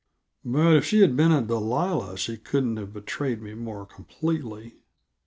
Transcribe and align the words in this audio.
But 0.43 0.75
if 0.77 0.83
she 0.85 1.01
had 1.01 1.15
been 1.15 1.31
a 1.31 1.43
Delilah 1.43 2.17
she 2.17 2.35
couldn't 2.35 2.77
have 2.77 2.91
betrayed 2.91 3.39
me 3.39 3.53
more 3.53 3.85
completely. 3.85 4.77